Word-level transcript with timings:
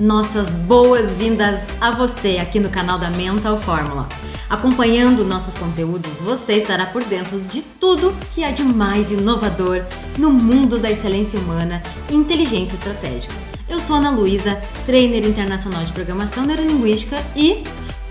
Nossas 0.00 0.56
boas-vindas 0.56 1.68
a 1.78 1.90
você 1.90 2.38
aqui 2.38 2.58
no 2.58 2.70
canal 2.70 2.98
da 2.98 3.10
Mental 3.10 3.60
Fórmula. 3.60 4.08
Acompanhando 4.48 5.26
nossos 5.26 5.54
conteúdos, 5.54 6.22
você 6.22 6.54
estará 6.54 6.86
por 6.86 7.04
dentro 7.04 7.38
de 7.38 7.60
tudo 7.60 8.16
que 8.34 8.42
há 8.42 8.50
de 8.50 8.62
mais 8.62 9.12
inovador 9.12 9.84
no 10.16 10.30
mundo 10.30 10.78
da 10.78 10.90
excelência 10.90 11.38
humana 11.38 11.82
e 12.08 12.14
inteligência 12.14 12.76
estratégica. 12.76 13.34
Eu 13.68 13.78
sou 13.78 13.96
Ana 13.96 14.10
Luísa, 14.10 14.58
trainer 14.86 15.26
internacional 15.26 15.84
de 15.84 15.92
programação 15.92 16.46
neurolinguística 16.46 17.18
e 17.36 17.62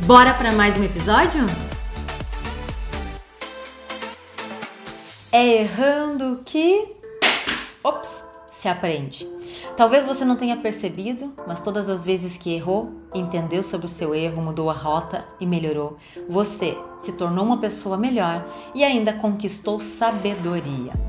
bora 0.06 0.36
para 0.36 0.52
mais 0.52 0.78
um 0.78 0.84
episódio? 0.84 1.44
É 5.32 5.64
errando 5.64 6.42
que 6.46 6.86
ops, 7.84 8.26
se 8.46 8.68
aprende. 8.68 9.39
Talvez 9.80 10.06
você 10.06 10.26
não 10.26 10.36
tenha 10.36 10.58
percebido, 10.58 11.32
mas 11.48 11.62
todas 11.62 11.90
as 11.90 12.04
vezes 12.04 12.38
que 12.38 12.54
errou, 12.54 12.92
entendeu 13.16 13.64
sobre 13.64 13.86
o 13.86 13.90
seu 13.90 14.14
erro, 14.14 14.44
mudou 14.44 14.70
a 14.70 14.74
rota 14.74 15.24
e 15.40 15.48
melhorou, 15.48 15.96
você 16.28 16.78
se 16.98 17.14
tornou 17.14 17.46
uma 17.46 17.60
pessoa 17.60 17.96
melhor 17.96 18.46
e 18.76 18.84
ainda 18.84 19.14
conquistou 19.14 19.80
sabedoria. 19.80 21.09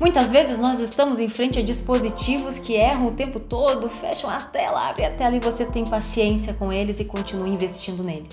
Muitas 0.00 0.30
vezes 0.30 0.60
nós 0.60 0.78
estamos 0.78 1.18
em 1.18 1.28
frente 1.28 1.58
a 1.58 1.62
dispositivos 1.62 2.56
que 2.56 2.74
erram 2.74 3.08
o 3.08 3.12
tempo 3.12 3.40
todo, 3.40 3.88
fecham 3.88 4.30
a 4.30 4.40
tela, 4.40 4.88
abrem 4.88 5.06
a 5.06 5.10
tela 5.10 5.34
e 5.34 5.40
você 5.40 5.64
tem 5.64 5.84
paciência 5.84 6.54
com 6.54 6.72
eles 6.72 7.00
e 7.00 7.04
continua 7.04 7.48
investindo 7.48 8.04
nele. 8.04 8.28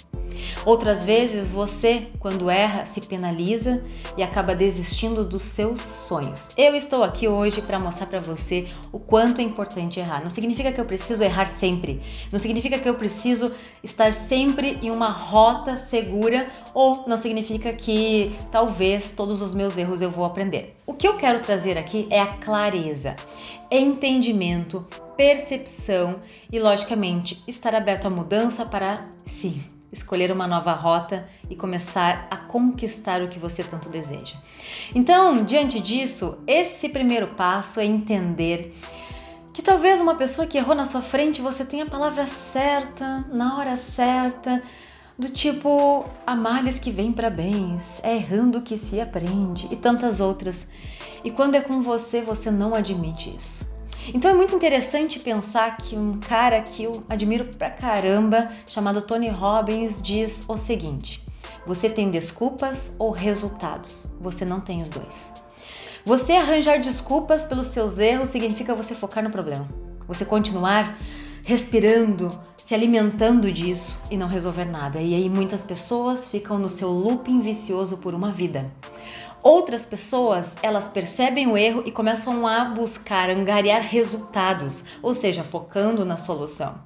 Outras 0.66 1.04
vezes 1.04 1.52
você, 1.52 2.08
quando 2.20 2.50
erra, 2.50 2.86
se 2.86 3.02
penaliza 3.02 3.84
e 4.18 4.24
acaba 4.24 4.54
desistindo 4.54 5.24
dos 5.24 5.44
seus 5.44 5.82
sonhos. 5.82 6.52
Eu 6.58 6.76
estou 6.76 7.04
aqui 7.04 7.28
hoje 7.28 7.62
para 7.62 7.80
mostrar 7.80 8.08
para 8.08 8.20
você 8.20 8.68
o 8.92 9.00
quanto 9.00 9.42
é 9.42 9.44
importante 9.44 10.00
errar. 10.00 10.22
Não 10.22 10.30
significa 10.30 10.72
que 10.72 10.80
eu 10.80 10.86
preciso 10.86 11.24
errar 11.24 11.48
sempre. 11.48 12.02
Não 12.32 12.40
significa 12.40 12.78
que 12.78 12.88
eu 12.88 12.96
preciso 12.96 13.52
estar 13.84 14.12
sempre 14.14 14.78
em 14.82 14.92
uma 14.92 15.10
rota 15.10 15.76
segura 15.78 16.48
ou 16.74 17.06
não 17.08 17.18
significa 17.18 17.72
que 17.72 18.36
talvez 18.52 19.12
todos 19.14 19.42
os 19.42 19.54
meus 19.54 19.78
erros 19.78 20.02
eu 20.02 20.12
vou 20.12 20.26
aprender. 20.26 20.76
O 20.86 20.94
que 20.94 21.08
eu 21.08 21.18
quero 21.18 21.40
trazer 21.40 21.55
aqui 21.78 22.08
é 22.10 22.22
a 22.22 22.28
clareza, 22.28 23.16
entendimento, 23.72 24.86
percepção 25.16 26.20
e, 26.52 26.60
logicamente, 26.60 27.44
estar 27.48 27.74
aberto 27.74 28.06
à 28.06 28.10
mudança 28.10 28.66
para, 28.66 29.04
sim, 29.24 29.64
escolher 29.92 30.32
uma 30.32 30.46
nova 30.46 30.74
rota 30.74 31.26
e 31.50 31.56
começar 31.56 32.28
a 32.30 32.36
conquistar 32.36 33.22
o 33.22 33.28
que 33.28 33.40
você 33.40 33.64
tanto 33.64 33.90
deseja. 33.90 34.36
Então, 34.94 35.44
diante 35.44 35.80
disso, 35.80 36.44
esse 36.46 36.90
primeiro 36.90 37.28
passo 37.28 37.80
é 37.80 37.86
entender 37.86 38.76
que 39.54 39.62
talvez 39.62 40.02
uma 40.02 40.16
pessoa 40.16 40.46
que 40.46 40.58
errou 40.58 40.76
na 40.76 40.84
sua 40.84 41.02
frente 41.02 41.42
você 41.42 41.64
tenha 41.64 41.86
a 41.86 41.90
palavra 41.90 42.28
certa, 42.28 43.26
na 43.32 43.58
hora 43.58 43.78
certa, 43.78 44.62
do 45.18 45.30
tipo 45.30 46.06
há 46.26 46.36
males 46.36 46.80
que 46.80 46.92
vêm 46.92 47.12
para 47.12 47.30
bens, 47.30 48.02
é 48.04 48.16
errando 48.16 48.62
que 48.62 48.78
se 48.78 49.00
aprende 49.00 49.68
e 49.72 49.76
tantas 49.76 50.20
outras. 50.20 50.68
E 51.24 51.32
quando 51.32 51.56
é 51.56 51.62
com 51.62 51.82
você, 51.82 52.22
você 52.22 52.52
não 52.52 52.76
admite 52.76 53.34
isso. 53.36 53.74
Então 54.14 54.30
é 54.30 54.34
muito 54.34 54.54
interessante 54.54 55.20
pensar 55.20 55.78
que 55.78 55.96
um 55.96 56.20
cara 56.20 56.62
que 56.62 56.84
eu 56.84 57.00
admiro 57.10 57.46
pra 57.58 57.72
caramba, 57.72 58.52
chamado 58.68 59.02
Tony 59.02 59.30
Robbins, 59.30 60.02
diz 60.02 60.44
o 60.48 60.58
seguinte: 60.58 61.26
você 61.66 61.90
tem 61.90 62.12
desculpas 62.12 62.96
ou 63.00 63.10
resultados? 63.10 64.16
Você 64.22 64.46
não 64.46 64.60
tem 64.60 64.82
os 64.82 64.90
dois. 64.92 65.32
Você 66.06 66.34
arranjar 66.34 66.80
desculpas 66.80 67.46
pelos 67.46 67.68
seus 67.68 67.98
erros 67.98 68.30
significa 68.30 68.76
você 68.76 68.94
focar 68.94 69.24
no 69.24 69.32
problema. 69.32 69.68
Você 70.08 70.24
continuar 70.24 70.96
respirando, 71.46 72.38
se 72.58 72.74
alimentando 72.74 73.52
disso 73.52 74.00
e 74.10 74.18
não 74.18 74.28
resolver 74.28 74.66
nada. 74.66 75.00
E 75.00 75.14
aí 75.14 75.30
muitas 75.30 75.64
pessoas 75.64 76.28
ficam 76.28 76.58
no 76.58 76.70
seu 76.70 76.90
looping 76.90 77.40
vicioso 77.40 77.98
por 77.98 78.16
uma 78.16 78.32
vida. 78.32 78.72
Outras 79.44 79.86
pessoas, 79.86 80.56
elas 80.64 80.88
percebem 80.88 81.46
o 81.46 81.56
erro 81.56 81.84
e 81.86 81.92
começam 81.92 82.48
a 82.48 82.66
buscar 82.66 83.30
angariar 83.30 83.84
resultados, 83.84 84.86
ou 85.04 85.14
seja, 85.14 85.44
focando 85.44 86.04
na 86.04 86.18
solução. 86.18 86.80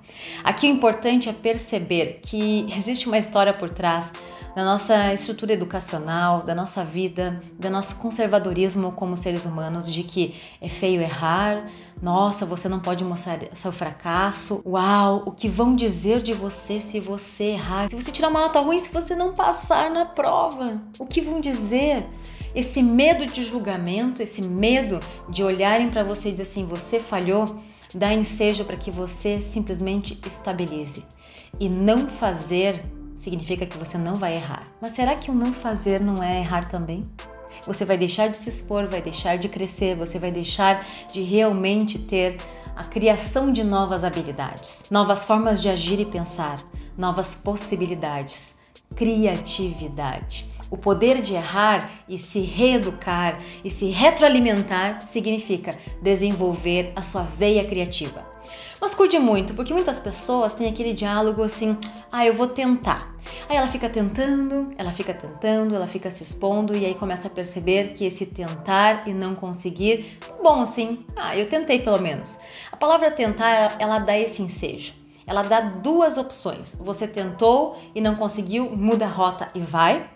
Aqui 0.44 0.68
o 0.68 0.70
importante 0.70 1.30
é 1.30 1.32
perceber 1.32 2.20
que 2.22 2.68
existe 2.76 3.08
uma 3.08 3.18
história 3.18 3.54
por 3.54 3.70
trás 3.70 4.12
da 4.56 4.64
nossa 4.64 5.14
estrutura 5.14 5.54
educacional, 5.54 6.42
da 6.42 6.56
nossa 6.56 6.84
vida, 6.84 7.42
do 7.58 7.70
nosso 7.70 7.98
conservadorismo 7.98 8.92
como 8.96 9.16
seres 9.16 9.46
humanos, 9.46 9.92
de 9.92 10.04
que 10.04 10.36
é 10.60 10.68
feio 10.68 11.02
errar, 11.02 11.66
nossa, 12.02 12.46
você 12.46 12.70
não 12.70 12.80
pode 12.80 13.04
mostrar 13.04 13.40
seu 13.54 13.72
fracasso, 13.72 14.62
uau, 14.66 15.24
o 15.26 15.32
que 15.32 15.50
vão 15.50 15.76
dizer 15.76 16.22
de 16.22 16.34
você 16.34 16.80
se 16.80 17.00
você 17.00 17.52
errar, 17.52 17.90
se 17.90 17.96
você 17.96 18.12
tirar 18.12 18.30
uma 18.30 18.42
nota 18.42 18.60
ruim, 18.60 18.80
se 18.80 18.92
você 18.92 19.16
não 19.16 19.34
passar 19.34 19.92
na 19.92 20.06
prova, 20.06 20.82
o 20.98 21.06
que 21.06 21.22
vão 21.22 21.40
dizer? 21.42 22.08
Esse 22.56 22.82
medo 22.82 23.26
de 23.28 23.44
julgamento, 23.44 24.24
esse 24.24 24.42
medo 24.42 25.00
de 25.30 25.44
olharem 25.44 25.90
para 25.90 26.04
você 26.04 26.30
e 26.30 26.32
dizer 26.32 26.44
assim, 26.44 26.66
você 26.66 27.00
falhou, 27.00 27.60
dá 27.94 28.14
ensejo 28.14 28.66
para 28.66 28.78
que 28.78 28.90
você 28.90 29.42
simplesmente 29.42 30.20
estabilize. 30.26 31.06
E 31.60 31.70
não 31.70 32.08
fazer 32.08 32.82
significa 33.20 33.66
que 33.66 33.78
você 33.78 33.98
não 33.98 34.16
vai 34.16 34.36
errar. 34.36 34.66
Mas 34.82 34.94
será 34.94 35.16
que 35.16 35.30
o 35.30 35.36
não 35.36 35.54
fazer 35.54 36.02
não 36.02 36.24
é 36.24 36.40
errar 36.40 36.70
também? 36.70 37.08
Você 37.68 37.84
vai 37.84 37.98
deixar 37.98 38.30
de 38.30 38.38
se 38.38 38.50
expor, 38.50 38.88
vai 38.88 39.02
deixar 39.02 39.38
de 39.38 39.50
crescer, 39.50 39.96
você 39.96 40.18
vai 40.18 40.32
deixar 40.32 40.86
de 41.12 41.22
realmente 41.22 42.00
ter 42.00 42.38
a 42.76 42.84
criação 42.84 43.52
de 43.52 43.64
novas 43.64 44.06
habilidades, 44.06 44.86
novas 44.90 45.26
formas 45.26 45.62
de 45.62 45.68
agir 45.68 46.00
e 46.00 46.06
pensar, 46.06 46.64
novas 46.98 47.36
possibilidades, 47.36 48.56
criatividade. 48.96 50.49
O 50.70 50.78
poder 50.78 51.22
de 51.22 51.34
errar 51.34 51.90
e 52.08 52.18
se 52.18 52.40
reeducar 52.42 53.40
e 53.64 53.70
se 53.70 53.88
retroalimentar 53.88 55.08
significa 55.08 55.78
desenvolver 56.02 56.92
a 56.96 57.02
sua 57.02 57.24
veia 57.24 57.64
criativa. 57.64 58.28
Mas 58.80 58.96
cuide 58.96 59.20
muito, 59.20 59.54
porque 59.54 59.74
muitas 59.74 60.00
pessoas 60.00 60.54
têm 60.54 60.68
aquele 60.68 60.94
diálogo 60.94 61.44
assim: 61.44 61.78
ah, 62.12 62.26
eu 62.26 62.34
vou 62.34 62.48
tentar. 62.48 63.14
Aí 63.50 63.58
ela 63.58 63.68
fica 63.68 63.90
tentando, 63.90 64.72
ela 64.78 64.92
fica 64.92 65.14
tentando, 65.14 65.76
ela 65.76 65.88
fica 65.88 66.10
se 66.10 66.24
expondo 66.24 66.76
e 66.76 66.86
aí 66.86 66.94
começa 66.94 67.28
a 67.28 67.32
perceber 67.32 67.94
que 67.94 68.06
esse 68.06 68.28
tentar 68.28 69.08
e 69.08 69.14
não 69.14 69.36
conseguir, 69.36 70.18
tá 70.20 70.42
bom 70.42 70.62
assim, 70.62 71.00
ah, 71.16 71.36
eu 71.36 71.50
tentei 71.50 71.80
pelo 71.80 72.00
menos. 72.00 72.40
A 72.72 72.78
palavra 72.78 73.12
tentar, 73.12 73.76
ela 73.80 74.00
dá 74.00 74.18
esse 74.18 74.42
ensejo. 74.42 74.94
Ela 75.28 75.44
dá 75.44 75.62
duas 75.62 76.18
opções. 76.18 76.76
Você 76.80 77.08
tentou 77.08 77.80
e 77.94 78.02
não 78.02 78.16
conseguiu, 78.16 78.72
muda 78.72 79.06
a 79.06 79.10
rota 79.10 79.48
e 79.54 79.60
vai, 79.60 80.10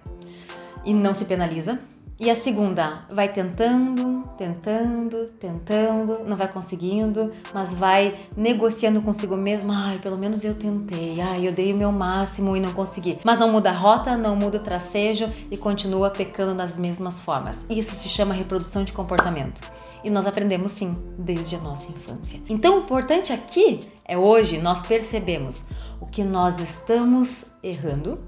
e 0.86 0.94
não 0.94 1.14
se 1.14 1.26
penaliza. 1.26 1.80
E 2.20 2.30
a 2.30 2.36
segunda, 2.36 3.06
vai 3.12 3.28
tentando, 3.28 4.24
tentando, 4.38 5.26
tentando, 5.32 6.24
não 6.28 6.38
vai 6.38 6.48
conseguindo, 6.48 7.32
mas 7.52 7.74
vai 7.74 8.14
negociando 8.38 9.02
consigo 9.02 9.36
mesmo. 9.36 9.72
Ai, 9.74 9.98
pelo 9.98 10.18
menos 10.18 10.44
eu 10.46 10.54
tentei. 10.54 11.20
Ai, 11.20 11.48
eu 11.48 11.52
dei 11.52 11.74
o 11.74 11.78
meu 11.78 11.92
máximo 11.92 12.56
e 12.56 12.60
não 12.60 12.72
consegui. 12.72 13.18
Mas 13.26 13.40
não 13.40 13.52
muda 13.52 13.72
a 13.72 13.74
rota, 13.74 14.16
não 14.16 14.36
muda 14.36 14.58
o 14.58 14.62
tracejo 14.62 15.30
e 15.50 15.58
continua 15.58 16.12
pecando 16.12 16.54
nas 16.54 16.78
mesmas 16.78 17.20
formas. 17.20 17.66
Isso 17.68 17.96
se 17.96 18.08
chama 18.08 18.34
reprodução 18.34 18.84
de 18.84 18.94
comportamento. 18.94 19.62
E 20.04 20.10
nós 20.10 20.28
aprendemos 20.28 20.72
sim 20.72 20.96
desde 21.18 21.56
a 21.56 21.60
nossa 21.60 21.92
infância. 21.92 22.40
Então, 22.48 22.78
o 22.78 22.84
importante 22.84 23.34
aqui 23.34 23.80
é 24.06 24.18
hoje 24.18 24.60
nós 24.60 24.84
percebemos 24.84 25.66
o 26.00 26.06
que 26.06 26.24
nós 26.24 26.60
estamos 26.60 27.54
errando 27.64 28.20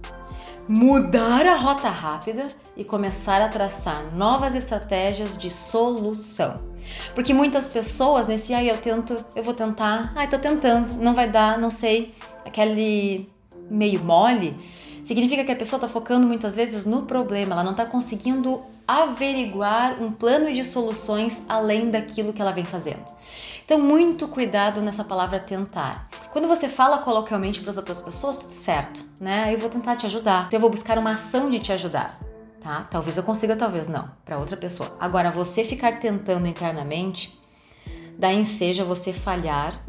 mudar 0.67 1.45
a 1.45 1.55
rota 1.55 1.89
rápida 1.89 2.47
e 2.75 2.83
começar 2.83 3.41
a 3.41 3.47
traçar 3.47 4.15
novas 4.15 4.55
estratégias 4.55 5.37
de 5.37 5.51
solução. 5.51 6.61
Porque 7.13 7.33
muitas 7.33 7.67
pessoas 7.67 8.27
nesse 8.27 8.53
ai 8.53 8.69
eu 8.69 8.77
tento, 8.77 9.15
eu 9.35 9.43
vou 9.43 9.53
tentar, 9.53 10.11
ai 10.15 10.27
tô 10.27 10.37
tentando, 10.37 11.01
não 11.01 11.13
vai 11.13 11.29
dar, 11.29 11.57
não 11.57 11.69
sei, 11.69 12.13
aquele 12.45 13.29
meio 13.69 14.03
mole, 14.03 14.55
significa 15.03 15.43
que 15.43 15.51
a 15.51 15.55
pessoa 15.55 15.77
está 15.77 15.87
focando 15.87 16.27
muitas 16.27 16.55
vezes 16.55 16.85
no 16.85 17.05
problema, 17.05 17.53
ela 17.53 17.63
não 17.63 17.71
está 17.71 17.85
conseguindo 17.85 18.61
averiguar 18.87 20.01
um 20.01 20.11
plano 20.11 20.51
de 20.51 20.63
soluções 20.63 21.43
além 21.47 21.89
daquilo 21.89 22.33
que 22.33 22.41
ela 22.41 22.51
vem 22.51 22.65
fazendo. 22.65 23.03
Então, 23.63 23.79
muito 23.79 24.27
cuidado 24.27 24.79
nessa 24.81 25.03
palavra 25.03 25.39
tentar. 25.39 26.07
Quando 26.35 26.49
você 26.49 26.67
fala 26.67 26.97
coloquialmente 26.97 27.61
para 27.61 27.69
as 27.69 27.77
outras 27.77 28.01
pessoas, 28.01 28.37
tudo 28.37 28.51
certo, 28.51 29.05
né? 29.21 29.53
Eu 29.53 29.57
vou 29.57 29.69
tentar 29.69 29.95
te 29.95 30.05
ajudar. 30.05 30.47
Então, 30.47 30.57
eu 30.57 30.59
vou 30.59 30.69
buscar 30.69 30.97
uma 30.97 31.13
ação 31.13 31.49
de 31.49 31.59
te 31.59 31.71
ajudar, 31.71 32.19
tá? 32.59 32.85
Talvez 32.91 33.15
eu 33.15 33.23
consiga, 33.23 33.55
talvez 33.55 33.87
não, 33.87 34.11
para 34.25 34.37
outra 34.37 34.57
pessoa. 34.57 34.97
Agora, 34.99 35.31
você 35.31 35.63
ficar 35.63 35.97
tentando 35.97 36.45
internamente, 36.45 37.39
daí 38.19 38.43
seja 38.43 38.83
você 38.83 39.13
falhar 39.13 39.81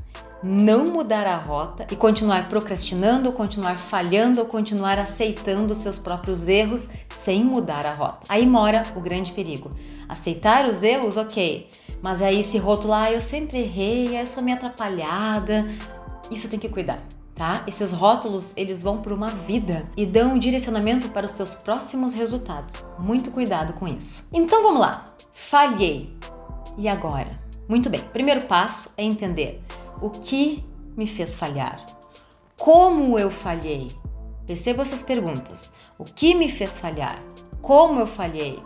não 0.44 0.86
mudar 0.86 1.26
a 1.26 1.36
rota 1.36 1.84
e 1.90 1.96
continuar 1.96 2.48
procrastinando, 2.48 3.32
continuar 3.32 3.76
falhando, 3.76 4.40
ou 4.40 4.46
continuar 4.46 5.00
aceitando 5.00 5.72
os 5.72 5.78
seus 5.78 5.98
próprios 5.98 6.46
erros 6.46 6.90
sem 7.08 7.42
mudar 7.42 7.84
a 7.84 7.94
rota. 7.94 8.24
Aí 8.28 8.46
mora 8.46 8.84
o 8.94 9.00
grande 9.00 9.32
perigo. 9.32 9.70
Aceitar 10.08 10.68
os 10.68 10.84
erros, 10.84 11.16
ok, 11.16 11.68
mas 12.00 12.22
aí 12.22 12.44
se 12.44 12.58
rotular, 12.58 13.06
ah, 13.06 13.12
eu 13.12 13.20
sempre 13.20 13.58
errei, 13.58 14.16
eu 14.16 14.26
sou 14.26 14.42
meio 14.42 14.56
atrapalhada. 14.56 15.66
Isso 16.30 16.48
tem 16.48 16.58
que 16.58 16.68
cuidar. 16.68 17.02
Tá? 17.34 17.62
Esses 17.66 17.92
rótulos, 17.92 18.54
eles 18.56 18.80
vão 18.80 19.02
por 19.02 19.12
uma 19.12 19.30
vida 19.30 19.84
e 19.94 20.06
dão 20.06 20.32
um 20.34 20.38
direcionamento 20.38 21.10
para 21.10 21.26
os 21.26 21.32
seus 21.32 21.54
próximos 21.54 22.14
resultados. 22.14 22.82
Muito 22.98 23.30
cuidado 23.30 23.74
com 23.74 23.86
isso. 23.86 24.28
Então 24.32 24.62
vamos 24.62 24.80
lá. 24.80 25.04
Falhei. 25.34 26.16
E 26.78 26.88
agora? 26.88 27.38
Muito 27.68 27.90
bem. 27.90 28.00
Primeiro 28.12 28.42
passo 28.42 28.90
é 28.96 29.02
entender 29.02 29.62
o 30.00 30.08
que 30.08 30.64
me 30.96 31.06
fez 31.06 31.36
falhar. 31.36 31.84
Como 32.56 33.18
eu 33.18 33.30
falhei? 33.30 33.90
Perceba 34.46 34.82
essas 34.82 35.02
perguntas. 35.02 35.72
O 35.98 36.04
que 36.04 36.34
me 36.34 36.48
fez 36.48 36.78
falhar? 36.78 37.20
Como 37.60 38.00
eu 38.00 38.06
falhei? 38.06 38.62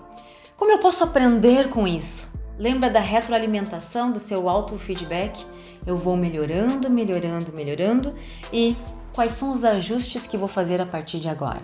Como 0.56 0.70
eu 0.70 0.78
posso 0.78 1.02
aprender 1.02 1.70
com 1.70 1.88
isso? 1.88 2.30
Lembra 2.58 2.90
da 2.90 3.00
retroalimentação 3.00 4.12
do 4.12 4.20
seu 4.20 4.48
auto-feedback? 4.48 5.42
Eu 5.87 5.97
vou 5.97 6.17
melhorando, 6.17 6.91
melhorando, 6.91 7.53
melhorando 7.53 8.15
e 8.53 8.77
quais 9.12 9.32
são 9.32 9.53
os 9.53 9.65
ajustes 9.65 10.27
que 10.27 10.37
vou 10.37 10.49
fazer 10.49 10.81
a 10.81 10.87
partir 10.87 11.21
de 11.21 11.29
agora? 11.29 11.62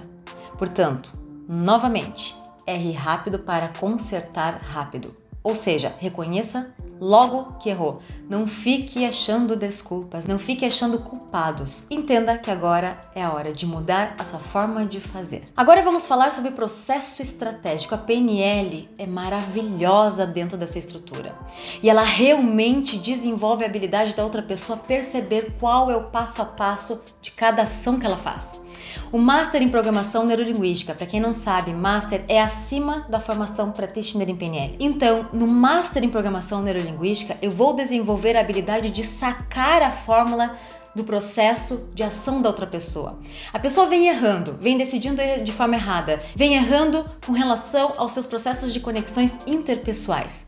Portanto, 0.58 1.12
novamente, 1.48 2.34
R 2.66 2.92
rápido 2.92 3.38
para 3.38 3.68
consertar 3.68 4.58
rápido. 4.60 5.16
Ou 5.42 5.54
seja, 5.54 5.94
reconheça 5.98 6.74
logo 7.00 7.58
que 7.58 7.68
errou. 7.68 8.00
Não 8.28 8.46
fique 8.46 9.04
achando 9.04 9.56
desculpas, 9.56 10.26
não 10.26 10.38
fique 10.38 10.64
achando 10.64 10.98
culpados. 10.98 11.86
Entenda 11.90 12.36
que 12.38 12.50
agora 12.50 12.98
é 13.14 13.22
a 13.22 13.32
hora 13.32 13.52
de 13.52 13.66
mudar 13.66 14.14
a 14.18 14.24
sua 14.24 14.38
forma 14.38 14.84
de 14.84 15.00
fazer. 15.00 15.44
Agora 15.56 15.82
vamos 15.82 16.06
falar 16.06 16.32
sobre 16.32 16.50
processo 16.50 17.22
estratégico. 17.22 17.94
A 17.94 17.98
PNL 17.98 18.88
é 18.98 19.06
maravilhosa 19.06 20.26
dentro 20.26 20.56
dessa 20.58 20.78
estrutura 20.78 21.36
e 21.82 21.88
ela 21.88 22.02
realmente 22.02 22.96
desenvolve 22.96 23.64
a 23.64 23.68
habilidade 23.68 24.14
da 24.14 24.24
outra 24.24 24.42
pessoa 24.42 24.78
perceber 24.78 25.54
qual 25.60 25.90
é 25.90 25.96
o 25.96 26.04
passo 26.04 26.42
a 26.42 26.44
passo 26.44 27.02
de 27.20 27.30
cada 27.30 27.62
ação 27.62 27.98
que 27.98 28.06
ela 28.06 28.16
faz. 28.16 28.65
O 29.12 29.18
Master 29.18 29.62
em 29.62 29.68
Programação 29.68 30.24
Neurolinguística, 30.26 30.94
para 30.94 31.06
quem 31.06 31.20
não 31.20 31.32
sabe, 31.32 31.72
Master 31.72 32.24
é 32.28 32.40
acima 32.40 33.06
da 33.08 33.20
formação 33.20 33.72
Practitioner 33.72 34.28
em 34.28 34.36
PNL. 34.36 34.76
Então, 34.80 35.28
no 35.32 35.46
Master 35.46 36.04
em 36.04 36.08
Programação 36.08 36.62
Neurolinguística, 36.62 37.36
eu 37.40 37.50
vou 37.50 37.74
desenvolver 37.74 38.36
a 38.36 38.40
habilidade 38.40 38.90
de 38.90 39.04
sacar 39.04 39.82
a 39.82 39.90
fórmula 39.90 40.54
do 40.94 41.04
processo 41.04 41.90
de 41.94 42.02
ação 42.02 42.40
da 42.40 42.48
outra 42.48 42.66
pessoa. 42.66 43.18
A 43.52 43.58
pessoa 43.58 43.86
vem 43.86 44.08
errando, 44.08 44.56
vem 44.58 44.78
decidindo 44.78 45.20
de 45.44 45.52
forma 45.52 45.74
errada, 45.74 46.18
vem 46.34 46.54
errando 46.54 47.04
com 47.24 47.32
relação 47.32 47.92
aos 47.98 48.12
seus 48.12 48.26
processos 48.26 48.72
de 48.72 48.80
conexões 48.80 49.40
interpessoais. 49.46 50.46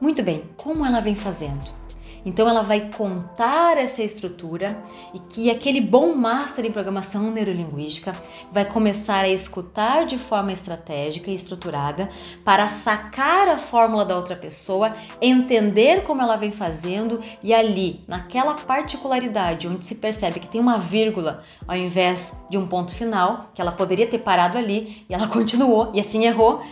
Muito 0.00 0.22
bem, 0.22 0.42
como 0.56 0.84
ela 0.84 1.00
vem 1.00 1.14
fazendo? 1.14 1.79
Então 2.24 2.48
ela 2.48 2.62
vai 2.62 2.90
contar 2.90 3.78
essa 3.78 4.02
estrutura 4.02 4.76
e 5.14 5.18
que 5.18 5.50
aquele 5.50 5.80
bom 5.80 6.14
master 6.14 6.66
em 6.66 6.72
programação 6.72 7.30
neurolinguística 7.30 8.14
vai 8.52 8.64
começar 8.64 9.20
a 9.20 9.28
escutar 9.28 10.04
de 10.06 10.18
forma 10.18 10.52
estratégica 10.52 11.30
e 11.30 11.34
estruturada 11.34 12.08
para 12.44 12.68
sacar 12.68 13.48
a 13.48 13.56
fórmula 13.56 14.04
da 14.04 14.16
outra 14.16 14.36
pessoa, 14.36 14.94
entender 15.20 16.02
como 16.04 16.22
ela 16.22 16.36
vem 16.36 16.50
fazendo 16.50 17.20
e 17.42 17.54
ali, 17.54 18.04
naquela 18.06 18.54
particularidade 18.54 19.66
onde 19.68 19.84
se 19.84 19.96
percebe 19.96 20.40
que 20.40 20.48
tem 20.48 20.60
uma 20.60 20.78
vírgula 20.78 21.42
ao 21.66 21.76
invés 21.76 22.36
de 22.50 22.58
um 22.58 22.66
ponto 22.66 22.94
final, 22.94 23.50
que 23.54 23.60
ela 23.60 23.72
poderia 23.72 24.06
ter 24.06 24.18
parado 24.18 24.58
ali 24.58 25.04
e 25.08 25.14
ela 25.14 25.26
continuou 25.28 25.90
e 25.94 26.00
assim 26.00 26.24
errou, 26.24 26.62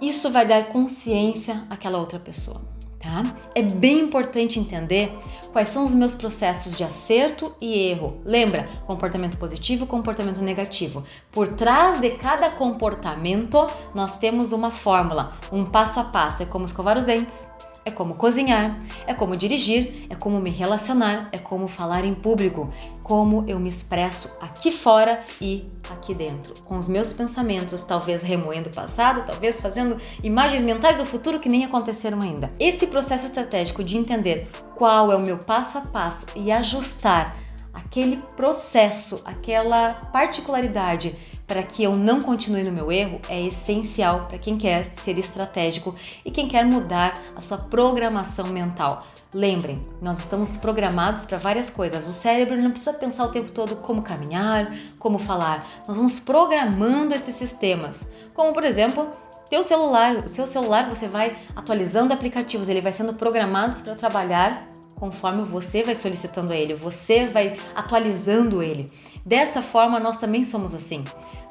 isso 0.00 0.30
vai 0.30 0.46
dar 0.46 0.66
consciência 0.66 1.64
àquela 1.68 1.98
outra 1.98 2.18
pessoa 2.18 2.70
tá? 3.00 3.34
É 3.54 3.62
bem 3.62 4.00
importante 4.00 4.60
entender 4.60 5.18
quais 5.52 5.68
são 5.68 5.84
os 5.84 5.94
meus 5.94 6.14
processos 6.14 6.76
de 6.76 6.84
acerto 6.84 7.52
e 7.60 7.90
erro. 7.90 8.20
Lembra, 8.24 8.68
comportamento 8.86 9.38
positivo 9.38 9.86
comportamento 9.86 10.42
negativo. 10.42 11.02
Por 11.32 11.48
trás 11.48 12.00
de 12.00 12.10
cada 12.10 12.50
comportamento, 12.50 13.66
nós 13.94 14.18
temos 14.18 14.52
uma 14.52 14.70
fórmula, 14.70 15.32
um 15.50 15.64
passo 15.64 15.98
a 15.98 16.04
passo. 16.04 16.42
É 16.42 16.46
como 16.46 16.66
escovar 16.66 16.98
os 16.98 17.04
dentes, 17.04 17.50
é 17.90 17.92
como 17.92 18.14
cozinhar, 18.14 18.78
é 19.06 19.12
como 19.12 19.36
dirigir, 19.36 20.06
é 20.08 20.14
como 20.14 20.40
me 20.40 20.50
relacionar, 20.50 21.28
é 21.32 21.38
como 21.38 21.68
falar 21.68 22.04
em 22.04 22.14
público, 22.14 22.68
como 23.02 23.44
eu 23.46 23.58
me 23.58 23.68
expresso 23.68 24.36
aqui 24.40 24.70
fora 24.70 25.20
e 25.40 25.68
aqui 25.90 26.14
dentro, 26.14 26.54
com 26.62 26.76
os 26.76 26.88
meus 26.88 27.12
pensamentos, 27.12 27.82
talvez 27.82 28.22
remoendo 28.22 28.70
o 28.70 28.72
passado, 28.72 29.24
talvez 29.26 29.60
fazendo 29.60 29.96
imagens 30.22 30.62
mentais 30.62 30.98
do 30.98 31.04
futuro 31.04 31.40
que 31.40 31.48
nem 31.48 31.64
aconteceram 31.64 32.20
ainda. 32.22 32.50
Esse 32.58 32.86
processo 32.86 33.26
estratégico 33.26 33.82
de 33.82 33.98
entender 33.98 34.48
qual 34.76 35.10
é 35.10 35.16
o 35.16 35.20
meu 35.20 35.36
passo 35.36 35.78
a 35.78 35.80
passo 35.82 36.26
e 36.36 36.50
ajustar 36.52 37.36
aquele 37.72 38.18
processo, 38.36 39.20
aquela 39.24 39.94
particularidade 40.12 41.16
para 41.50 41.64
que 41.64 41.82
eu 41.82 41.96
não 41.96 42.22
continue 42.22 42.62
no 42.62 42.70
meu 42.70 42.92
erro 42.92 43.20
é 43.28 43.40
essencial 43.40 44.26
para 44.28 44.38
quem 44.38 44.54
quer 44.54 44.92
ser 44.94 45.18
estratégico 45.18 45.96
e 46.24 46.30
quem 46.30 46.46
quer 46.46 46.64
mudar 46.64 47.20
a 47.34 47.40
sua 47.40 47.58
programação 47.58 48.46
mental. 48.46 49.02
Lembrem, 49.34 49.84
nós 50.00 50.20
estamos 50.20 50.56
programados 50.56 51.26
para 51.26 51.38
várias 51.38 51.68
coisas. 51.68 52.06
O 52.06 52.12
cérebro 52.12 52.56
não 52.56 52.70
precisa 52.70 52.92
pensar 52.92 53.24
o 53.24 53.32
tempo 53.32 53.50
todo 53.50 53.74
como 53.74 54.00
caminhar, 54.00 54.72
como 55.00 55.18
falar. 55.18 55.66
Nós 55.88 55.96
vamos 55.96 56.20
programando 56.20 57.16
esses 57.16 57.34
sistemas. 57.34 58.08
Como, 58.32 58.52
por 58.52 58.62
exemplo, 58.62 59.08
teu 59.48 59.64
celular, 59.64 60.18
o 60.24 60.28
seu 60.28 60.46
celular 60.46 60.88
você 60.88 61.08
vai 61.08 61.36
atualizando 61.56 62.14
aplicativos, 62.14 62.68
ele 62.68 62.80
vai 62.80 62.92
sendo 62.92 63.14
programados 63.14 63.82
para 63.82 63.96
trabalhar 63.96 64.64
conforme 64.94 65.42
você 65.42 65.82
vai 65.82 65.94
solicitando 65.96 66.52
a 66.52 66.56
ele, 66.56 66.74
você 66.74 67.26
vai 67.26 67.56
atualizando 67.74 68.62
ele. 68.62 68.86
Dessa 69.24 69.62
forma, 69.62 69.98
nós 69.98 70.18
também 70.18 70.44
somos 70.44 70.74
assim. 70.74 71.04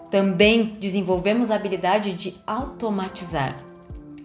Também 0.09 0.77
desenvolvemos 0.79 1.51
a 1.51 1.55
habilidade 1.55 2.13
de 2.13 2.35
automatizar. 2.45 3.57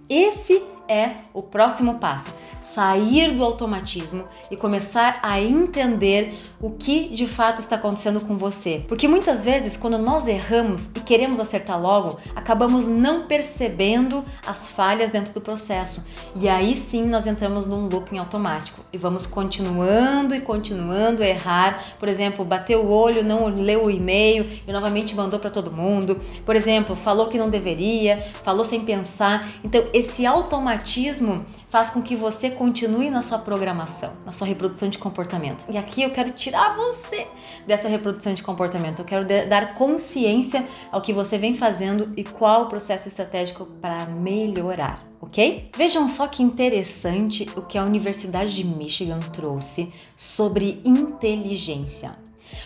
Esse 0.09 0.63
é 0.89 1.17
o 1.33 1.43
próximo 1.43 1.99
passo 1.99 2.33
sair 2.65 3.33
do 3.33 3.45
automatismo 3.45 4.25
e 4.51 4.57
começar 4.57 5.21
a 5.23 5.41
entender 5.41 6.35
o 6.61 6.71
que 6.71 7.09
de 7.09 7.27
fato 7.27 7.59
está 7.59 7.77
acontecendo 7.77 8.21
com 8.21 8.35
você. 8.35 8.83
Porque 8.89 9.07
muitas 9.07 9.45
vezes, 9.45 9.77
quando 9.77 9.99
nós 9.99 10.27
erramos 10.27 10.91
e 10.95 11.01
queremos 11.01 11.39
acertar 11.39 11.79
logo, 11.81 12.19
acabamos 12.35 12.89
não 12.89 13.23
percebendo 13.27 14.25
as 14.47 14.71
falhas 14.71 15.11
dentro 15.11 15.35
do 15.35 15.41
processo. 15.43 16.05
E 16.35 16.49
aí 16.49 16.75
sim 16.75 17.07
nós 17.07 17.27
entramos 17.27 17.67
num 17.67 17.87
looping 17.87 18.17
automático 18.17 18.83
e 18.93 18.97
vamos 18.97 19.27
continuando 19.27 20.35
e 20.35 20.41
continuando 20.41 21.23
a 21.23 21.27
errar. 21.27 21.85
Por 21.99 22.09
exemplo, 22.09 22.45
bateu 22.45 22.81
o 22.81 22.91
olho, 22.91 23.23
não 23.23 23.49
leu 23.49 23.85
o 23.85 23.91
e-mail 23.91 24.49
e 24.67 24.73
novamente 24.73 25.15
mandou 25.15 25.39
para 25.39 25.51
todo 25.51 25.71
mundo. 25.71 26.19
Por 26.47 26.57
exemplo, 26.57 26.97
falou 26.97 27.27
que 27.27 27.37
não 27.37 27.51
deveria, 27.51 28.21
falou 28.43 28.65
sem 28.65 28.81
pensar. 28.81 29.47
Então, 29.63 29.85
esse 29.93 30.25
automatismo 30.25 31.45
faz 31.75 31.91
com 31.91 32.01
que 32.01 32.15
você 32.15 32.51
continue 32.51 33.11
na 33.11 33.21
sua 33.21 33.37
programação, 33.37 34.13
na 34.25 34.31
sua 34.31 34.47
reprodução 34.47 34.89
de 34.89 34.97
comportamento. 34.97 35.67
E 35.69 35.77
aqui 35.77 36.03
eu 36.05 36.13
quero 36.13 36.31
tirar 36.31 36.77
você 36.77 37.27
dessa 37.67 37.89
reprodução 37.89 38.33
de 38.33 38.45
comportamento. 38.45 39.01
Eu 39.01 39.05
quero 39.05 39.27
dar 39.49 39.75
consciência 39.75 40.65
ao 40.93 41.01
que 41.01 41.13
você 41.13 41.37
vem 41.37 41.53
fazendo 41.53 42.13
e 42.17 42.23
qual 42.23 42.63
o 42.63 42.67
processo 42.67 43.09
estratégico 43.09 43.67
para 43.81 44.07
melhorar. 44.07 45.05
Ok? 45.21 45.69
Vejam 45.77 46.07
só 46.07 46.29
que 46.29 46.45
interessante 46.45 47.51
o 47.57 47.63
que 47.63 47.77
a 47.77 47.83
Universidade 47.83 48.55
de 48.55 48.63
Michigan 48.63 49.19
trouxe 49.33 49.93
sobre 50.17 50.81
inteligência. 50.85 52.15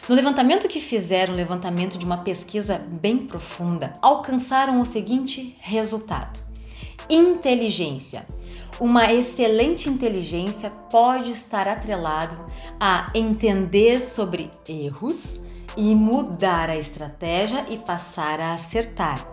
No 0.06 0.14
levantamento 0.14 0.68
que 0.68 0.80
fizeram, 0.80 1.32
levantamento 1.32 1.96
de 1.96 2.04
uma 2.04 2.18
pesquisa 2.18 2.76
bem 2.76 3.16
profunda, 3.16 3.90
alcançaram 4.02 4.78
o 4.78 4.84
seguinte 4.84 5.56
resultado: 5.60 6.40
inteligência 7.08 8.26
uma 8.80 9.12
excelente 9.12 9.88
inteligência 9.88 10.70
pode 10.90 11.32
estar 11.32 11.66
atrelado 11.66 12.36
a 12.80 13.10
entender 13.14 14.00
sobre 14.00 14.50
erros 14.68 15.40
e 15.76 15.94
mudar 15.94 16.70
a 16.70 16.76
estratégia 16.76 17.64
e 17.68 17.76
passar 17.76 18.40
a 18.40 18.52
acertar. 18.52 19.26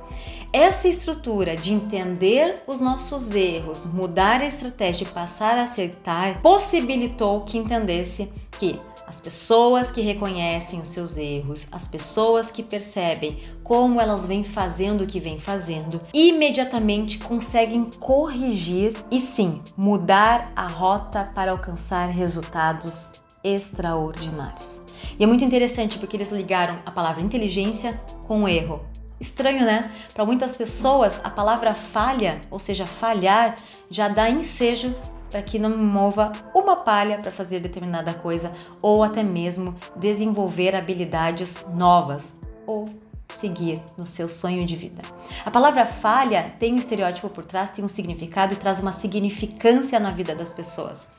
Essa 0.53 0.87
estrutura 0.87 1.55
de 1.55 1.73
entender 1.73 2.63
os 2.65 2.79
nossos 2.79 3.35
erros, 3.35 3.85
mudar 3.85 4.41
a 4.41 4.45
estratégia 4.45 5.03
e 5.03 5.09
passar 5.09 5.57
a 5.57 5.63
acertar 5.63 6.41
possibilitou 6.41 7.41
que 7.41 7.57
entendesse 7.57 8.31
que 8.51 8.79
as 9.07 9.21
pessoas 9.21 9.91
que 9.91 10.01
reconhecem 10.01 10.81
os 10.81 10.89
seus 10.89 11.17
erros, 11.17 11.67
as 11.71 11.87
pessoas 11.87 12.49
que 12.49 12.63
percebem 12.63 13.37
como 13.63 14.01
elas 14.01 14.25
vêm 14.25 14.43
fazendo 14.43 15.03
o 15.03 15.07
que 15.07 15.19
vêm 15.19 15.39
fazendo, 15.39 16.01
imediatamente 16.13 17.19
conseguem 17.19 17.85
corrigir 17.85 18.95
e 19.11 19.19
sim 19.19 19.61
mudar 19.77 20.51
a 20.55 20.67
rota 20.67 21.29
para 21.33 21.51
alcançar 21.51 22.09
resultados 22.09 23.11
extraordinários. 23.43 24.81
E 25.19 25.23
é 25.23 25.27
muito 25.27 25.43
interessante 25.43 25.99
porque 25.99 26.17
eles 26.17 26.29
ligaram 26.29 26.75
a 26.85 26.91
palavra 26.91 27.21
inteligência 27.21 27.99
com 28.27 28.49
erro. 28.49 28.83
Estranho, 29.19 29.65
né? 29.65 29.91
Para 30.13 30.25
muitas 30.25 30.55
pessoas, 30.55 31.21
a 31.23 31.29
palavra 31.29 31.73
falha, 31.73 32.41
ou 32.51 32.59
seja, 32.59 32.85
falhar, 32.85 33.55
já 33.89 34.07
dá 34.07 34.29
ensejo 34.29 34.93
para 35.35 35.41
que 35.41 35.59
não 35.59 35.77
mova 35.77 36.31
uma 36.53 36.77
palha 36.77 37.17
para 37.17 37.29
fazer 37.29 37.59
determinada 37.59 38.13
coisa 38.13 38.53
ou 38.81 39.03
até 39.03 39.21
mesmo 39.21 39.75
desenvolver 39.93 40.73
habilidades 40.73 41.65
novas 41.73 42.39
ou 42.65 42.87
seguir 43.27 43.83
no 43.97 44.05
seu 44.05 44.29
sonho 44.29 44.65
de 44.65 44.77
vida. 44.77 45.01
A 45.45 45.51
palavra 45.51 45.85
falha 45.85 46.55
tem 46.57 46.73
um 46.73 46.77
estereótipo 46.77 47.27
por 47.27 47.43
trás, 47.43 47.69
tem 47.69 47.83
um 47.83 47.89
significado 47.89 48.53
e 48.53 48.55
traz 48.55 48.79
uma 48.79 48.93
significância 48.93 49.99
na 49.99 50.09
vida 50.09 50.33
das 50.33 50.53
pessoas. 50.53 51.09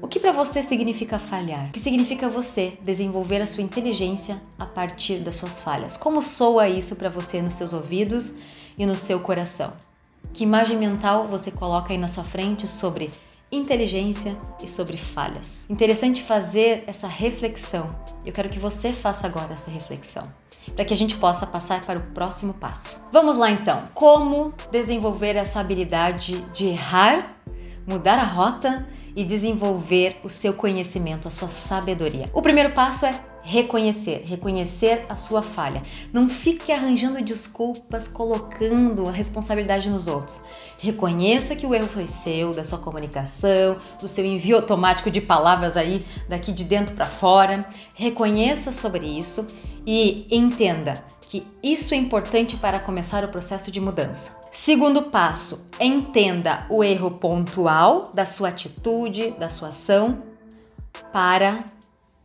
O 0.00 0.08
que 0.08 0.18
para 0.18 0.32
você 0.32 0.62
significa 0.62 1.18
falhar? 1.18 1.66
O 1.66 1.72
que 1.72 1.80
significa 1.80 2.30
você 2.30 2.78
desenvolver 2.82 3.42
a 3.42 3.46
sua 3.46 3.62
inteligência 3.62 4.40
a 4.58 4.64
partir 4.64 5.16
das 5.16 5.36
suas 5.36 5.60
falhas? 5.60 5.98
Como 5.98 6.22
soa 6.22 6.66
isso 6.66 6.96
para 6.96 7.10
você 7.10 7.42
nos 7.42 7.56
seus 7.56 7.74
ouvidos 7.74 8.36
e 8.78 8.86
no 8.86 8.96
seu 8.96 9.20
coração? 9.20 9.70
Que 10.32 10.44
imagem 10.44 10.78
mental 10.78 11.26
você 11.26 11.50
coloca 11.50 11.92
aí 11.92 11.98
na 11.98 12.08
sua 12.08 12.24
frente 12.24 12.66
sobre 12.66 13.10
inteligência 13.50 14.36
e 14.62 14.68
sobre 14.68 14.96
falhas? 14.96 15.66
Interessante 15.68 16.22
fazer 16.22 16.84
essa 16.86 17.06
reflexão. 17.06 17.94
Eu 18.24 18.32
quero 18.32 18.48
que 18.48 18.58
você 18.58 18.92
faça 18.92 19.26
agora 19.26 19.54
essa 19.54 19.70
reflexão 19.70 20.30
para 20.74 20.84
que 20.84 20.94
a 20.94 20.96
gente 20.96 21.16
possa 21.16 21.46
passar 21.46 21.84
para 21.84 21.98
o 21.98 22.02
próximo 22.02 22.54
passo. 22.54 23.06
Vamos 23.12 23.36
lá 23.36 23.50
então. 23.50 23.82
Como 23.94 24.52
desenvolver 24.70 25.36
essa 25.36 25.60
habilidade 25.60 26.40
de 26.52 26.66
errar, 26.66 27.36
mudar 27.86 28.18
a 28.18 28.24
rota 28.24 28.86
e 29.16 29.24
desenvolver 29.24 30.18
o 30.22 30.28
seu 30.28 30.54
conhecimento, 30.54 31.26
a 31.26 31.30
sua 31.30 31.48
sabedoria? 31.48 32.30
O 32.32 32.42
primeiro 32.42 32.72
passo 32.72 33.06
é 33.06 33.20
reconhecer, 33.50 34.22
reconhecer 34.24 35.04
a 35.08 35.16
sua 35.16 35.42
falha. 35.42 35.82
Não 36.12 36.28
fique 36.28 36.70
arranjando 36.70 37.20
desculpas, 37.20 38.06
colocando 38.06 39.08
a 39.08 39.10
responsabilidade 39.10 39.90
nos 39.90 40.06
outros. 40.06 40.44
Reconheça 40.78 41.56
que 41.56 41.66
o 41.66 41.74
erro 41.74 41.88
foi 41.88 42.06
seu, 42.06 42.54
da 42.54 42.62
sua 42.62 42.78
comunicação, 42.78 43.76
do 44.00 44.06
seu 44.06 44.24
envio 44.24 44.54
automático 44.54 45.10
de 45.10 45.20
palavras 45.20 45.76
aí 45.76 46.04
daqui 46.28 46.52
de 46.52 46.62
dentro 46.62 46.94
para 46.94 47.06
fora. 47.06 47.68
Reconheça 47.96 48.70
sobre 48.70 49.04
isso 49.04 49.48
e 49.84 50.28
entenda 50.30 51.04
que 51.20 51.44
isso 51.60 51.92
é 51.92 51.96
importante 51.96 52.56
para 52.56 52.78
começar 52.78 53.24
o 53.24 53.28
processo 53.28 53.72
de 53.72 53.80
mudança. 53.80 54.38
Segundo 54.52 55.02
passo, 55.02 55.66
entenda 55.80 56.66
o 56.70 56.84
erro 56.84 57.10
pontual 57.10 58.12
da 58.14 58.24
sua 58.24 58.48
atitude, 58.48 59.32
da 59.32 59.48
sua 59.48 59.68
ação 59.68 60.22
para 61.12 61.64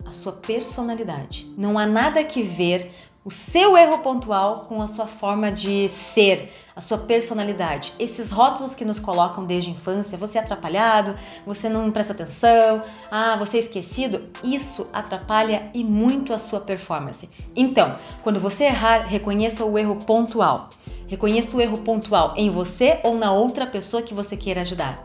a 0.06 0.12
sua 0.12 0.34
personalidade. 0.34 1.52
Não 1.58 1.78
há 1.78 1.86
nada 1.86 2.24
que 2.24 2.42
ver 2.42 2.92
o 3.26 3.32
seu 3.32 3.76
erro 3.76 3.98
pontual 4.00 4.62
com 4.68 4.80
a 4.84 4.88
sua 4.88 5.08
forma 5.08 5.52
de 5.52 5.90
ser, 5.90 6.54
a 6.76 6.80
sua 6.80 7.00
personalidade. 7.00 7.94
Esses 7.98 8.30
rótulos 8.30 8.76
que 8.76 8.86
nos 8.86 9.00
colocam 9.00 9.44
desde 9.44 9.72
a 9.72 9.74
infância, 9.74 10.16
você 10.16 10.38
é 10.38 10.42
atrapalhado, 10.42 11.16
você 11.44 11.68
não 11.68 11.90
presta 11.90 12.14
atenção, 12.14 12.84
ah, 13.10 13.36
você 13.36 13.58
é 13.58 13.62
esquecido, 13.62 14.22
isso 14.44 14.88
atrapalha 14.94 15.64
e 15.74 15.84
muito 15.84 16.34
a 16.34 16.38
sua 16.38 16.60
performance. 16.60 17.28
Então, 17.56 17.98
quando 18.22 18.40
você 18.40 18.66
errar, 18.66 19.08
reconheça 19.08 19.66
o 19.66 19.76
erro 19.76 19.96
pontual. 19.96 20.70
Reconheça 21.08 21.58
o 21.58 21.62
erro 21.62 21.80
pontual 21.80 22.36
em 22.38 22.52
você 22.52 23.00
ou 23.04 23.18
na 23.18 23.32
outra 23.32 23.66
pessoa 23.66 24.04
que 24.04 24.14
você 24.14 24.38
queira 24.38 24.62
ajudar. 24.62 25.04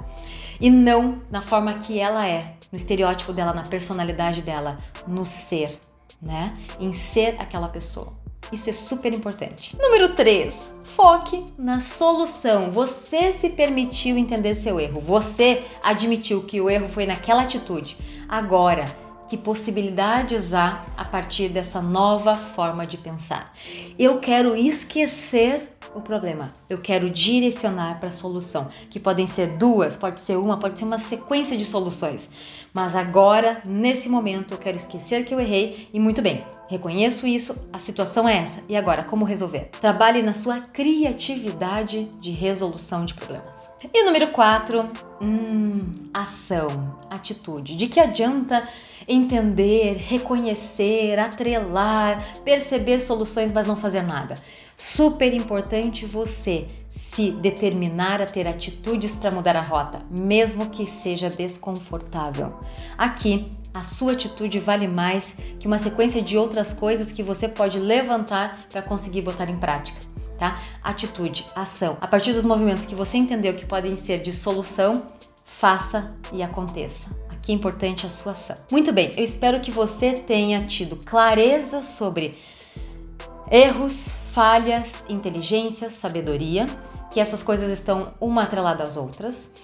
E 0.61 0.69
não 0.69 1.23
na 1.30 1.40
forma 1.40 1.73
que 1.73 1.99
ela 1.99 2.28
é, 2.28 2.54
no 2.71 2.77
estereótipo 2.77 3.33
dela, 3.33 3.53
na 3.53 3.62
personalidade 3.62 4.43
dela, 4.43 4.79
no 5.07 5.25
ser 5.27 5.71
né? 6.21 6.55
Em 6.79 6.93
ser 6.93 7.37
aquela 7.39 7.69
pessoa. 7.69 8.12
Isso 8.53 8.69
é 8.69 8.73
super 8.73 9.12
importante. 9.12 9.77
Número 9.81 10.11
3. 10.11 10.73
Foque 10.85 11.45
na 11.57 11.79
solução. 11.79 12.71
Você 12.73 13.33
se 13.33 13.50
permitiu 13.50 14.19
entender 14.19 14.55
seu 14.55 14.81
erro. 14.81 15.00
Você 15.00 15.62
admitiu 15.83 16.43
que 16.43 16.61
o 16.61 16.69
erro 16.69 16.89
foi 16.89 17.07
naquela 17.07 17.43
atitude. 17.43 17.97
Agora, 18.29 18.85
que 19.29 19.37
possibilidades 19.37 20.53
há 20.53 20.85
a 20.97 21.05
partir 21.05 21.49
dessa 21.49 21.81
nova 21.81 22.35
forma 22.35 22.85
de 22.85 22.99
pensar? 22.99 23.55
Eu 23.97 24.19
quero 24.19 24.57
esquecer 24.57 25.77
o 25.94 26.00
problema. 26.00 26.52
Eu 26.68 26.78
quero 26.78 27.11
direcionar 27.11 27.99
para 27.99 28.09
a 28.09 28.12
solução, 28.12 28.68
que 28.90 29.00
podem 29.00 29.26
ser 29.26 29.56
duas, 29.56 29.97
pode 29.97 30.20
ser 30.20 30.37
uma, 30.37 30.59
pode 30.59 30.78
ser 30.78 30.85
uma 30.85 30.99
sequência 30.99 31.56
de 31.56 31.66
soluções. 31.66 32.30
Mas 32.73 32.94
agora, 32.94 33.62
nesse 33.66 34.09
momento, 34.09 34.54
eu 34.54 34.59
quero 34.59 34.76
esquecer 34.76 35.25
que 35.25 35.35
eu 35.35 35.40
errei 35.40 35.88
e 35.92 35.99
muito 35.99 36.23
bem. 36.23 36.44
Reconheço 36.68 37.26
isso, 37.26 37.68
a 37.73 37.80
situação 37.80 38.28
é 38.28 38.37
essa. 38.37 38.62
E 38.68 38.76
agora, 38.76 39.02
como 39.02 39.25
resolver? 39.25 39.70
Trabalhe 39.80 40.23
na 40.23 40.32
sua 40.32 40.61
criatividade 40.61 42.04
de 42.20 42.30
resolução 42.30 43.04
de 43.04 43.14
problemas. 43.14 43.68
E 43.92 44.04
número 44.04 44.28
4, 44.28 44.88
hum, 45.20 45.80
ação, 46.14 46.97
atitude. 47.11 47.75
De 47.75 47.88
que 47.88 47.99
adianta 47.99 48.68
entender, 49.09 49.97
reconhecer, 49.97 51.18
atrelar, 51.18 52.40
perceber 52.44 53.00
soluções, 53.00 53.50
mas 53.50 53.66
não 53.66 53.76
fazer 53.76 54.02
nada? 54.02 54.37
Super 54.82 55.34
importante 55.34 56.06
você 56.06 56.66
se 56.88 57.32
determinar 57.32 58.22
a 58.22 58.25
ter 58.25 58.49
atitudes 58.49 59.14
para 59.14 59.30
mudar 59.30 59.54
a 59.54 59.60
rota, 59.60 60.00
mesmo 60.10 60.70
que 60.70 60.87
seja 60.87 61.28
desconfortável. 61.28 62.58
Aqui, 62.96 63.52
a 63.75 63.84
sua 63.84 64.12
atitude 64.12 64.58
vale 64.58 64.88
mais 64.88 65.37
que 65.58 65.66
uma 65.66 65.78
sequência 65.78 66.22
de 66.22 66.38
outras 66.38 66.72
coisas 66.72 67.12
que 67.12 67.22
você 67.22 67.46
pode 67.46 67.78
levantar 67.78 68.58
para 68.70 68.80
conseguir 68.80 69.20
botar 69.20 69.50
em 69.50 69.58
prática. 69.58 70.00
Tá? 70.38 70.58
Atitude, 70.82 71.46
ação. 71.54 71.99
A 72.00 72.06
partir 72.06 72.32
dos 72.32 72.46
movimentos 72.46 72.87
que 72.87 72.94
você 72.94 73.18
entendeu 73.18 73.52
que 73.52 73.66
podem 73.66 73.94
ser 73.96 74.22
de 74.22 74.32
solução, 74.32 75.04
faça 75.44 76.16
e 76.32 76.42
aconteça. 76.42 77.14
Aqui 77.28 77.52
é 77.52 77.54
importante 77.54 78.06
a 78.06 78.08
sua 78.08 78.32
ação. 78.32 78.56
Muito 78.70 78.94
bem, 78.94 79.12
eu 79.14 79.22
espero 79.22 79.60
que 79.60 79.70
você 79.70 80.12
tenha 80.14 80.64
tido 80.64 80.96
clareza 80.96 81.82
sobre 81.82 82.38
erros, 83.50 84.20
falhas, 84.32 85.04
inteligência, 85.08 85.90
sabedoria, 85.90 86.66
que 87.10 87.20
essas 87.20 87.42
coisas 87.42 87.70
estão 87.70 88.12
uma 88.20 88.42
atrelada 88.42 88.84
às 88.84 88.96
outras. 88.96 89.54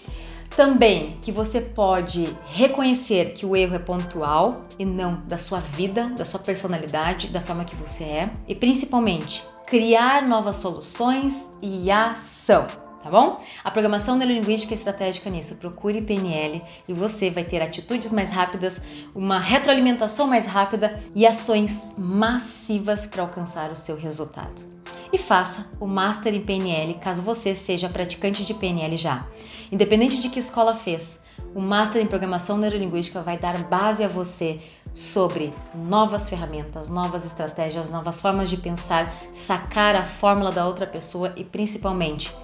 Também 0.57 1.13
que 1.21 1.31
você 1.31 1.61
pode 1.61 2.35
reconhecer 2.47 3.35
que 3.35 3.45
o 3.45 3.55
erro 3.55 3.75
é 3.75 3.79
pontual 3.79 4.57
e 4.79 4.85
não 4.85 5.23
da 5.27 5.37
sua 5.37 5.61
vida, 5.61 6.09
da 6.17 6.25
sua 6.25 6.41
personalidade, 6.41 7.29
da 7.29 7.41
forma 7.41 7.65
que 7.65 7.77
você 7.77 8.05
é. 8.05 8.31
E 8.49 8.55
principalmente, 8.55 9.45
criar 9.67 10.27
novas 10.27 10.57
soluções 10.57 11.51
e 11.61 11.91
ação 11.91 12.86
tá 13.07 13.11
bom? 13.11 13.39
A 13.63 13.71
programação 13.71 14.17
neurolinguística 14.17 14.75
é 14.75 14.77
estratégica 14.77 15.31
nisso. 15.31 15.57
Procure 15.57 16.03
PNL 16.03 16.61
e 16.89 16.93
você 16.93 17.31
vai 17.31 17.45
ter 17.45 17.63
atitudes 17.63 18.11
mais 18.11 18.31
rápidas, 18.31 18.83
uma 19.15 19.39
retroalimentação 19.39 20.27
mais 20.27 20.47
rápida 20.47 21.01
e 21.15 21.25
ações 21.25 21.95
massivas 21.97 23.07
para 23.07 23.23
alcançar 23.23 23.73
o 23.73 23.77
seu 23.77 23.97
resultado. 23.97 24.77
E 25.13 25.19
faça 25.19 25.71
o 25.79 25.87
Master 25.87 26.35
em 26.35 26.41
PNL 26.41 26.95
caso 26.95 27.23
você 27.23 27.55
seja 27.55 27.89
praticante 27.89 28.45
de 28.45 28.53
PNL 28.53 28.97
já. 28.97 29.25
Independente 29.71 30.21
de 30.21 30.29
que 30.29 30.41
escola 30.41 30.75
fez, 30.75 31.21
o 31.55 31.61
Master 31.61 32.03
em 32.03 32.07
Programação 32.07 32.59
Neurolinguística 32.59 33.23
vai 33.23 33.39
dar 33.39 33.57
base 33.65 34.03
a 34.03 34.09
você 34.09 34.61
sobre 34.93 35.55
novas 35.89 36.29
ferramentas, 36.29 36.89
novas 36.89 37.25
estratégias, 37.25 37.91
novas 37.91 38.21
formas 38.21 38.51
de 38.51 38.57
pensar, 38.57 39.15
sacar 39.33 39.95
a 39.95 40.03
fórmula 40.03 40.51
da 40.51 40.67
outra 40.67 40.87
pessoa 40.87 41.33
e 41.37 41.45
principalmente 41.45 42.35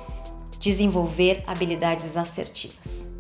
desenvolver 0.62 1.42
habilidades 1.47 2.16
assertivas. 2.16 3.12